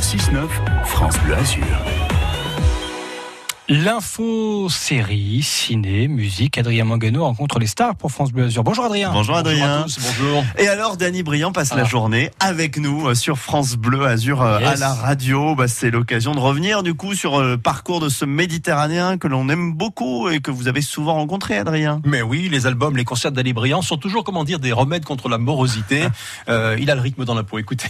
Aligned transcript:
Le 0.00 0.02
6-9, 0.02 0.86
France 0.86 1.18
Bleu 1.24 1.34
Azur. 1.36 1.62
L'info 3.68 4.68
série, 4.70 5.42
ciné, 5.42 6.08
musique. 6.08 6.56
Adrien 6.56 6.84
Mangano 6.84 7.22
rencontre 7.22 7.58
les 7.58 7.66
stars 7.66 7.94
pour 7.96 8.10
France 8.10 8.32
Bleu 8.32 8.46
Azur. 8.46 8.64
Bonjour 8.64 8.86
Adrien. 8.86 9.12
Bonjour 9.12 9.36
Adrien. 9.36 9.82
Bonjour, 9.82 10.02
bonjour. 10.18 10.44
Et 10.58 10.68
alors, 10.68 10.96
Danny 10.96 11.22
Briand 11.22 11.52
passe 11.52 11.74
la 11.74 11.82
Ah. 11.82 11.84
journée 11.84 12.30
avec 12.40 12.78
nous 12.78 13.08
euh, 13.08 13.14
sur 13.14 13.36
France 13.38 13.76
Bleu 13.76 14.06
Azur 14.06 14.40
euh, 14.42 14.58
à 14.64 14.74
la 14.76 14.92
radio. 14.94 15.54
Bah, 15.54 15.68
c'est 15.68 15.90
l'occasion 15.90 16.34
de 16.34 16.40
revenir 16.40 16.82
du 16.82 16.94
coup 16.94 17.14
sur 17.14 17.38
euh, 17.38 17.50
le 17.50 17.58
parcours 17.58 18.00
de 18.00 18.08
ce 18.08 18.24
Méditerranéen 18.24 19.18
que 19.18 19.28
l'on 19.28 19.50
aime 19.50 19.74
beaucoup 19.74 20.30
et 20.30 20.40
que 20.40 20.50
vous 20.50 20.66
avez 20.66 20.80
souvent 20.80 21.14
rencontré, 21.14 21.58
Adrien. 21.58 22.00
Mais 22.06 22.22
oui, 22.22 22.48
les 22.50 22.66
albums, 22.66 22.96
les 22.96 23.04
concerts 23.04 23.32
d'Ali 23.32 23.52
Briand 23.52 23.82
sont 23.82 23.98
toujours, 23.98 24.24
comment 24.24 24.44
dire, 24.44 24.58
des 24.60 24.72
remèdes 24.72 25.04
contre 25.04 25.28
la 25.28 25.36
morosité. 25.38 26.04
Euh, 26.48 26.76
il 26.80 26.90
a 26.90 26.94
le 26.94 27.02
rythme 27.02 27.26
dans 27.26 27.34
la 27.34 27.42
peau, 27.44 27.58
écoutez. 27.58 27.88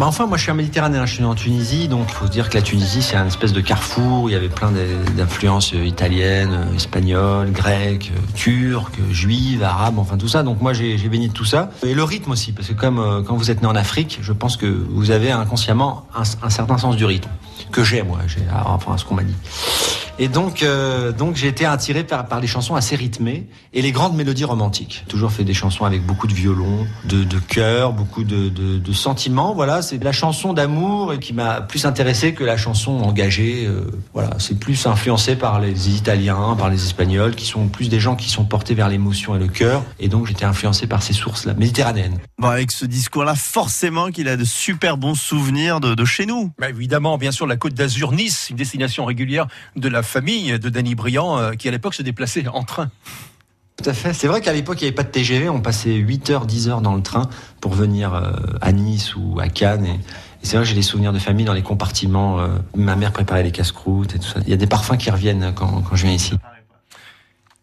Enfin, 0.00 0.26
moi 0.26 0.38
je 0.38 0.42
suis 0.42 0.50
un 0.50 0.54
Méditerranéen, 0.54 1.04
je 1.06 1.14
suis 1.14 1.22
né 1.22 1.28
en 1.28 1.34
Tunisie, 1.34 1.88
donc 1.88 2.06
il 2.08 2.14
faut 2.14 2.26
se 2.26 2.30
dire 2.30 2.48
que 2.48 2.54
la 2.54 2.62
Tunisie 2.62 3.02
c'est 3.02 3.16
un 3.16 3.26
espèce 3.26 3.52
de 3.52 3.60
carrefour, 3.60 4.30
il 4.30 4.32
y 4.32 4.36
avait 4.36 4.48
plein 4.48 4.72
d'influences 5.16 5.74
euh, 5.74 5.84
italiennes, 5.84 6.52
euh, 6.52 6.74
espagnoles, 6.74 7.50
grecques, 7.52 8.12
euh, 8.16 8.20
turques, 8.34 8.98
juives, 9.10 9.62
arabes, 9.62 9.98
enfin 9.98 10.16
tout 10.16 10.28
ça, 10.28 10.42
donc 10.42 10.62
moi 10.62 10.72
j'ai 10.72 10.96
baigné 11.08 11.28
de 11.28 11.32
tout 11.32 11.44
ça. 11.44 11.70
Et 11.84 11.94
le 11.94 12.04
rythme 12.04 12.30
aussi, 12.30 12.52
parce 12.52 12.68
que 12.68 12.72
comme 12.72 13.24
quand 13.26 13.36
vous 13.36 13.50
êtes 13.50 13.60
né 13.60 13.68
en 13.68 13.76
Afrique, 13.76 14.18
je 14.22 14.32
pense 14.32 14.56
que 14.56 14.66
vous 14.66 15.10
avez 15.10 15.30
inconsciemment 15.30 16.06
un, 16.14 16.50
certain 16.50 16.78
sens 16.78 16.96
du 16.96 17.04
rythme, 17.04 17.30
que 17.70 17.84
j'ai 17.84 18.02
moi, 18.02 18.20
j'ai 18.26 18.42
enfin 18.64 18.96
ce 18.96 19.04
qu'on 19.04 19.14
m'a 19.14 19.24
dit. 19.24 19.36
Et 20.20 20.28
donc, 20.28 20.62
euh, 20.62 21.12
donc 21.12 21.36
j'ai 21.36 21.46
été 21.46 21.64
attiré 21.64 22.02
par, 22.02 22.26
par 22.26 22.40
les 22.40 22.48
chansons 22.48 22.74
assez 22.74 22.96
rythmées 22.96 23.46
et 23.72 23.82
les 23.82 23.92
grandes 23.92 24.16
mélodies 24.16 24.44
romantiques. 24.44 25.04
Toujours 25.08 25.30
fait 25.30 25.44
des 25.44 25.54
chansons 25.54 25.84
avec 25.84 26.04
beaucoup 26.04 26.26
de 26.26 26.34
violon, 26.34 26.86
de, 27.04 27.22
de 27.22 27.38
chœur, 27.38 27.92
beaucoup 27.92 28.24
de, 28.24 28.48
de, 28.48 28.78
de 28.78 28.92
sentiments. 28.92 29.54
Voilà, 29.54 29.80
c'est 29.80 30.02
la 30.02 30.10
chanson 30.12 30.52
d'amour 30.54 31.14
qui 31.20 31.32
m'a 31.32 31.60
plus 31.60 31.84
intéressé 31.84 32.34
que 32.34 32.42
la 32.42 32.56
chanson 32.56 32.92
engagée. 32.92 33.64
euh, 33.66 33.84
voilà, 34.12 34.30
c'est 34.38 34.58
plus 34.58 34.86
influencé 34.86 35.36
par 35.36 35.60
les 35.60 35.90
Italiens, 35.90 36.56
par 36.58 36.68
les 36.68 36.84
Espagnols, 36.84 37.36
qui 37.36 37.46
sont 37.46 37.68
plus 37.68 37.88
des 37.88 38.00
gens 38.00 38.16
qui 38.16 38.28
sont 38.28 38.44
portés 38.44 38.74
vers 38.74 38.88
l'émotion 38.88 39.36
et 39.36 39.38
le 39.38 39.46
cœur. 39.48 39.84
Et 40.00 40.08
donc 40.08 40.26
j'étais 40.26 40.44
influencé 40.44 40.88
par 40.88 41.02
ces 41.02 41.12
sources-là, 41.12 41.54
méditerranéennes. 41.54 42.18
Bon, 42.38 42.48
avec 42.48 42.72
ce 42.72 42.86
discours-là, 42.86 43.36
forcément 43.36 44.10
qu'il 44.10 44.28
a 44.28 44.36
de 44.36 44.44
super 44.44 44.96
bons 44.96 45.14
souvenirs 45.14 45.78
de, 45.78 45.94
de 45.94 46.04
chez 46.04 46.26
nous. 46.26 46.50
Bah, 46.58 46.70
évidemment, 46.70 47.18
bien 47.18 47.30
sûr, 47.30 47.46
la 47.46 47.56
Côte 47.56 47.74
d'Azur, 47.74 48.12
Nice, 48.12 48.48
une 48.50 48.56
destination 48.56 49.04
régulière 49.04 49.46
de 49.76 49.88
la 49.88 50.02
famille 50.08 50.58
de 50.58 50.68
Danny 50.68 50.94
Briand, 50.94 51.38
euh, 51.38 51.52
qui 51.52 51.68
à 51.68 51.70
l'époque 51.70 51.94
se 51.94 52.02
déplaçait 52.02 52.46
en 52.48 52.64
train. 52.64 52.90
Tout 53.82 53.88
à 53.88 53.92
fait. 53.94 54.12
C'est 54.12 54.26
vrai 54.26 54.40
qu'à 54.40 54.52
l'époque, 54.52 54.80
il 54.80 54.84
n'y 54.84 54.88
avait 54.88 54.94
pas 54.96 55.04
de 55.04 55.10
TGV. 55.10 55.48
On 55.48 55.60
passait 55.60 55.94
8 55.94 56.30
heures, 56.30 56.46
10 56.46 56.68
heures 56.68 56.80
dans 56.80 56.96
le 56.96 57.02
train 57.02 57.28
pour 57.60 57.74
venir 57.74 58.12
euh, 58.14 58.32
à 58.60 58.72
Nice 58.72 59.14
ou 59.14 59.38
à 59.38 59.48
Cannes. 59.48 59.86
Et, 59.86 60.00
c'est 60.42 60.56
vrai 60.56 60.64
que 60.64 60.68
j'ai 60.68 60.74
des 60.74 60.82
souvenirs 60.82 61.12
de 61.12 61.18
famille 61.18 61.44
dans 61.44 61.52
les 61.52 61.62
compartiments. 61.62 62.40
euh, 62.40 62.48
ma 62.74 62.96
mère 62.96 63.12
préparait 63.12 63.42
les 63.44 63.52
casse-croûtes 63.52 64.14
et 64.16 64.18
tout 64.18 64.26
ça. 64.26 64.40
Il 64.44 64.50
y 64.50 64.52
a 64.52 64.56
des 64.56 64.66
parfums 64.66 64.96
qui 64.98 65.10
reviennent 65.10 65.52
quand, 65.54 65.82
quand 65.82 65.94
je 65.96 66.04
viens 66.06 66.14
ici. 66.14 66.34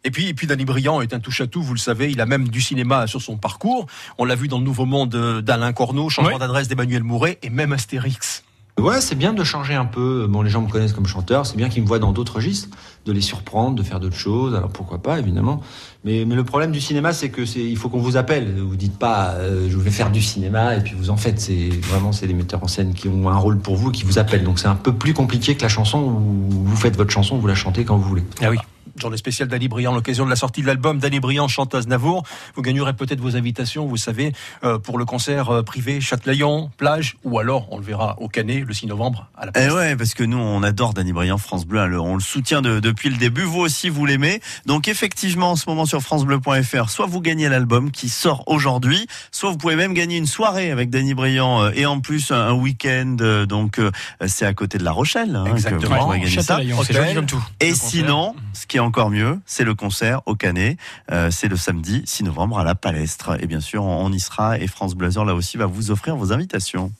Et 0.05 0.11
puis, 0.11 0.27
et 0.27 0.33
puis 0.35 0.45
Danny 0.45 0.65
Briand 0.65 1.01
est 1.01 1.13
un 1.15 1.19
touche-à-tout, 1.19 1.63
vous 1.63 1.73
le 1.73 1.79
savez, 1.79 2.11
il 2.11 2.21
a 2.21 2.27
même 2.27 2.47
du 2.47 2.61
cinéma 2.61 3.07
sur 3.07 3.23
son 3.23 3.37
parcours. 3.37 3.87
On 4.19 4.25
l'a 4.25 4.35
vu 4.35 4.47
dans 4.47 4.59
le 4.59 4.63
Nouveau 4.63 4.85
Monde 4.85 5.41
d'Alain 5.41 5.73
Corneau, 5.73 6.09
changement 6.09 6.33
Oui. 6.33 6.39
d'adresse 6.39 6.67
d'Emmanuel 6.67 7.01
Mouret 7.03 7.39
et 7.41 7.49
même 7.49 7.73
Astérix. 7.73 8.43
Ouais, 8.79 8.99
c'est 8.99 9.15
bien 9.15 9.33
de 9.33 9.43
changer 9.43 9.73
un 9.73 9.85
peu. 9.85 10.27
Bon, 10.27 10.41
les 10.41 10.49
gens 10.49 10.61
me 10.61 10.69
connaissent 10.69 10.93
comme 10.93 11.07
chanteur. 11.07 11.45
C'est 11.45 11.55
bien 11.55 11.69
qu'ils 11.69 11.81
me 11.81 11.87
voient 11.87 11.99
dans 11.99 12.11
d'autres 12.11 12.35
registres, 12.35 12.67
de 13.05 13.13
les 13.13 13.21
surprendre, 13.21 13.75
de 13.75 13.83
faire 13.83 14.01
d'autres 14.01 14.17
choses. 14.17 14.53
Alors 14.53 14.69
pourquoi 14.69 14.97
pas, 15.01 15.17
évidemment. 15.17 15.61
Mais, 16.03 16.25
mais 16.27 16.35
le 16.35 16.43
problème 16.43 16.71
du 16.71 16.81
cinéma, 16.81 17.13
c'est 17.13 17.29
que 17.29 17.45
c'est, 17.45 17.63
il 17.63 17.77
faut 17.77 17.87
qu'on 17.87 18.01
vous 18.01 18.17
appelle. 18.17 18.53
Vous 18.59 18.75
dites 18.75 18.99
pas, 18.99 19.31
euh, 19.35 19.69
je 19.69 19.77
vais 19.77 19.91
faire 19.91 20.11
du 20.11 20.21
cinéma 20.21 20.75
et 20.75 20.81
puis 20.81 20.93
vous 20.93 21.09
en 21.09 21.17
faites. 21.17 21.39
C'est 21.39 21.69
vraiment, 21.83 22.11
c'est 22.11 22.27
les 22.27 22.33
metteurs 22.33 22.63
en 22.63 22.67
scène 22.67 22.93
qui 22.93 23.07
ont 23.07 23.29
un 23.29 23.37
rôle 23.37 23.59
pour 23.59 23.77
vous 23.77 23.91
qui 23.91 24.03
vous 24.03 24.19
appellent. 24.19 24.43
Donc 24.43 24.59
c'est 24.59 24.67
un 24.67 24.75
peu 24.75 24.93
plus 24.93 25.13
compliqué 25.13 25.55
que 25.55 25.61
la 25.61 25.69
chanson 25.69 25.99
où 25.99 26.65
vous 26.65 26.75
faites 26.75 26.97
votre 26.97 27.11
chanson, 27.11 27.37
vous 27.37 27.47
la 27.47 27.55
chantez 27.55 27.85
quand 27.85 27.95
vous 27.95 28.09
voulez. 28.09 28.23
Ah 28.41 28.49
oui. 28.49 28.57
Journée 28.99 29.17
spéciale 29.17 29.47
d'Ali 29.49 29.67
Briand, 29.67 29.93
l'occasion 29.93 30.25
de 30.25 30.29
la 30.29 30.35
sortie 30.35 30.61
de 30.61 30.67
l'album 30.67 30.99
d'Ali 30.99 31.19
Briand, 31.19 31.47
chante 31.47 31.75
Aznavour. 31.75 32.23
Vous 32.55 32.61
gagnerez 32.61 32.93
peut-être 32.93 33.19
vos 33.19 33.35
invitations, 33.35 33.85
vous 33.85 33.97
savez, 33.97 34.31
euh, 34.63 34.77
pour 34.79 34.97
le 34.97 35.05
concert 35.05 35.49
euh, 35.49 35.63
privé 35.63 35.99
Châtelaillon, 36.01 36.69
plage, 36.77 37.17
ou 37.23 37.39
alors 37.39 37.67
on 37.71 37.77
le 37.77 37.83
verra 37.83 38.15
au 38.21 38.27
Canet 38.29 38.63
le 38.65 38.73
6 38.73 38.87
novembre 38.87 39.27
à 39.37 39.45
la 39.45 39.51
Eh 39.55 39.59
place. 39.67 39.73
ouais, 39.73 39.95
parce 39.95 40.13
que 40.13 40.23
nous, 40.23 40.37
on 40.37 40.63
adore 40.63 40.93
Danny 40.93 41.11
Briand, 41.13 41.37
France 41.37 41.65
Bleu. 41.65 41.79
Alors, 41.79 42.05
on 42.05 42.15
le 42.15 42.21
soutient 42.21 42.61
de- 42.61 42.79
depuis 42.79 43.09
le 43.09 43.17
début. 43.17 43.41
Vous 43.43 43.59
aussi, 43.59 43.89
vous 43.89 44.05
l'aimez. 44.05 44.39
Donc, 44.65 44.87
effectivement, 44.87 45.51
en 45.51 45.55
ce 45.55 45.69
moment 45.69 45.85
sur 45.85 46.01
FranceBleu.fr, 46.01 46.89
soit 46.89 47.05
vous 47.05 47.21
gagnez 47.21 47.49
l'album 47.49 47.91
qui 47.91 48.07
sort 48.09 48.43
aujourd'hui, 48.47 49.07
soit 49.31 49.49
vous 49.51 49.57
pouvez 49.57 49.75
même 49.75 49.93
gagner 49.93 50.17
une 50.17 50.25
soirée 50.27 50.71
avec 50.71 50.89
Danny 50.89 51.13
Briand 51.13 51.63
euh, 51.63 51.71
et 51.75 51.85
en 51.85 51.99
plus 51.99 52.31
un 52.31 52.53
week-end. 52.53 53.17
euh, 53.21 53.45
Donc, 53.45 53.79
euh, 53.79 53.91
c'est 54.27 54.45
à 54.45 54.53
côté 54.53 54.77
de 54.77 54.83
La 54.83 54.91
Rochelle. 54.91 55.35
hein, 55.35 55.43
que 55.45 55.49
vous 55.49 55.55
Exactement. 55.55 56.09
gagner 56.11 56.27
ça. 56.27 56.41
Châtelaillon, 56.41 56.77
c'est 56.83 56.91
Hôtel. 56.93 57.03
joli 57.03 57.15
comme 57.15 57.25
tout. 57.25 57.43
Et 57.59 57.73
sinon, 57.73 58.35
ce 58.53 58.65
qui 58.67 58.74
est 58.75 58.79
encore 58.79 59.09
mieux, 59.09 59.39
c'est 59.45 59.63
le 59.63 59.75
concert 59.75 60.21
au 60.25 60.35
Canet. 60.35 60.77
Euh, 61.11 61.29
c'est 61.31 61.47
le 61.47 61.57
samedi 61.57 62.03
6 62.05 62.23
novembre 62.23 62.59
à 62.59 62.63
la 62.63 62.75
Palestre. 62.75 63.37
Et 63.41 63.47
bien 63.47 63.59
sûr, 63.59 63.83
on 63.83 64.11
y 64.11 64.19
sera. 64.19 64.57
Et 64.59 64.67
France 64.67 64.95
Blazer, 64.95 65.25
là 65.25 65.33
aussi, 65.33 65.57
va 65.57 65.65
vous 65.65 65.91
offrir 65.91 66.15
vos 66.15 66.33
invitations. 66.33 66.91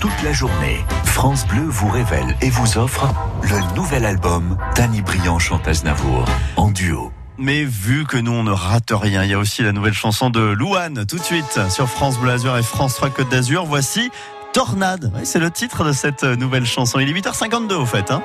Toute 0.00 0.22
la 0.24 0.32
journée, 0.32 0.84
France 1.04 1.46
Bleu 1.46 1.62
vous 1.62 1.90
révèle 1.90 2.36
et 2.40 2.48
vous 2.48 2.78
offre 2.78 3.06
le 3.42 3.76
nouvel 3.76 4.06
album 4.06 4.56
Danny 4.74 5.02
Briand 5.02 5.38
chante 5.38 5.68
Aznavour 5.68 6.24
en 6.56 6.70
duo. 6.70 7.12
Mais 7.36 7.64
vu 7.64 8.04
que 8.06 8.16
nous 8.16 8.32
on 8.32 8.42
ne 8.42 8.50
rate 8.50 8.90
rien, 8.90 9.24
il 9.24 9.30
y 9.30 9.34
a 9.34 9.38
aussi 9.38 9.62
la 9.62 9.72
nouvelle 9.72 9.94
chanson 9.94 10.30
de 10.30 10.40
Louane 10.40 11.06
tout 11.06 11.16
de 11.16 11.22
suite 11.22 11.60
sur 11.70 11.88
France 11.88 12.18
Bleu 12.18 12.32
Azur 12.32 12.56
et 12.56 12.62
France 12.62 12.94
3 12.96 13.10
Côte 13.10 13.30
d'Azur. 13.30 13.64
Voici 13.66 14.10
Tornade. 14.52 15.12
C'est 15.24 15.38
le 15.38 15.50
titre 15.50 15.84
de 15.84 15.92
cette 15.92 16.24
nouvelle 16.24 16.66
chanson. 16.66 16.98
Il 16.98 17.08
est 17.08 17.20
8h52 17.20 17.74
au 17.74 17.86
fait. 17.86 18.10
Hein 18.10 18.22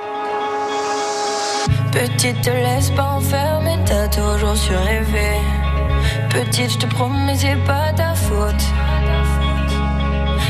Petite, 1.96 2.42
te 2.42 2.50
laisse 2.50 2.90
pas 2.90 3.12
enfermer, 3.16 3.78
t'as 3.86 4.06
toujours 4.08 4.54
su 4.54 4.74
rêver. 4.74 5.40
Petite, 6.28 6.72
je 6.72 6.76
te 6.76 6.86
promets, 6.94 7.34
c'est 7.34 7.56
pas 7.64 7.90
ta 7.96 8.14
faute. 8.14 8.64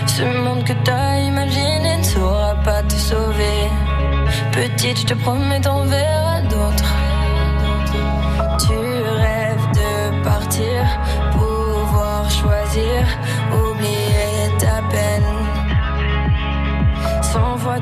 Ce 0.08 0.24
monde 0.24 0.64
que 0.64 0.72
t'as 0.84 1.20
imaginé 1.20 1.98
ne 1.98 2.02
saura 2.02 2.56
pas 2.64 2.82
te 2.82 2.94
sauver. 2.94 3.70
Petite, 4.50 4.98
je 5.02 5.06
te 5.06 5.14
promets, 5.14 5.60
t'en 5.60 5.84
verras 5.84 6.40
d'autres. 6.50 6.95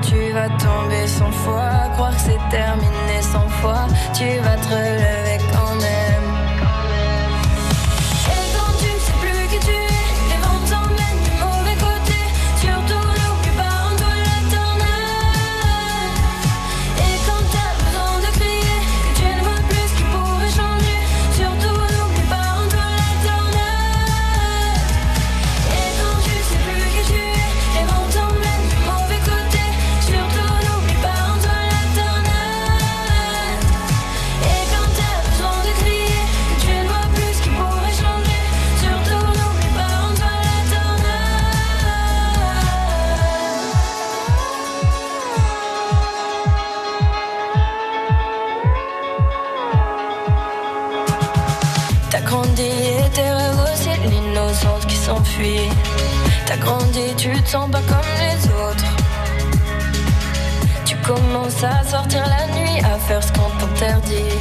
Tu 0.03 0.33
vas 0.33 0.49
tomber, 0.49 1.07
cent 1.07 1.31
fois 1.31 1.89
croire 1.93 2.15
que 2.17 2.21
c'est 2.21 2.49
terminé, 2.51 3.23
cent 3.23 3.49
fois 3.61 3.87
tu 4.13 4.25
vas 4.41 4.57
te 4.57 4.69
relever 4.69 5.39
quand 5.53 5.75
même. 5.77 6.14
Et 52.75 53.11
tes 53.11 53.31
rêves 53.31 53.55
l'innocence 54.11 54.85
qui 54.87 54.97
s'enfuit. 54.97 55.69
T'as 56.47 56.57
grandi, 56.57 57.15
tu 57.17 57.31
te 57.43 57.49
sens 57.49 57.71
pas 57.71 57.81
comme 57.81 58.11
les 58.21 58.49
autres. 58.63 58.85
Tu 60.85 60.97
commences 60.97 61.63
à 61.63 61.85
sortir 61.85 62.23
la 62.27 62.47
nuit, 62.59 62.81
à 62.81 62.99
faire 62.99 63.23
ce 63.23 63.33
qu'on 63.33 63.51
t'interdit. 63.59 64.35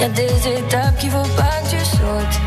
Y 0.00 0.04
a 0.04 0.08
des 0.08 0.58
étapes 0.58 0.96
qu'il 0.98 1.10
faut 1.10 1.30
pas 1.36 1.60
que 1.62 1.70
tu 1.70 1.84
sautes. 1.84 2.40